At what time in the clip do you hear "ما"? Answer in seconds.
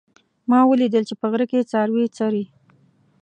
0.49-0.59